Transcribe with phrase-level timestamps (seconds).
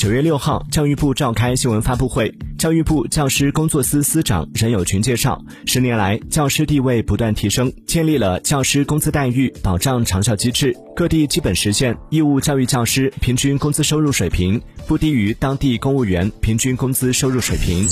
[0.00, 2.34] 九月六号教育部召开新闻发布会。
[2.56, 17.86] 教育部教师工作司司长任友群介绍十年来教师地位不断提升建立了教师工资待遇保障长效机制各地基本实现义务教育教师平均工资收入水平不低于当地公务员平均工资收入水平。